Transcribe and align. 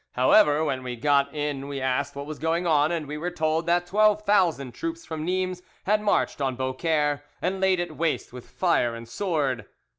However, 0.13 0.65
when 0.65 0.81
we 0.81 0.95
got 0.95 1.31
in 1.31 1.67
we 1.67 1.79
asked 1.79 2.15
what 2.15 2.25
was 2.25 2.39
going 2.39 2.65
on, 2.65 2.91
and 2.91 3.07
we 3.07 3.19
were 3.19 3.29
told 3.29 3.67
that 3.67 3.85
twelve 3.85 4.23
thousand 4.23 4.71
troops 4.71 5.05
from 5.05 5.23
Nimes 5.23 5.61
had 5.85 6.01
marched 6.01 6.41
on 6.41 6.55
Beaucaire 6.55 7.21
and 7.39 7.61
laid 7.61 7.79
it 7.79 7.95
waste 7.95 8.33
with 8.33 8.49
fire 8.49 8.95
and 8.95 9.07
sword. 9.07 9.67